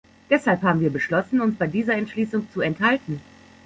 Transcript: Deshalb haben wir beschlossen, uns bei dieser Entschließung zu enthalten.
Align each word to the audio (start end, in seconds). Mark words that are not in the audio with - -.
Deshalb 0.31 0.63
haben 0.63 0.79
wir 0.79 0.89
beschlossen, 0.89 1.41
uns 1.41 1.59
bei 1.59 1.67
dieser 1.67 1.93
Entschließung 1.93 2.49
zu 2.51 2.61
enthalten. 2.61 3.21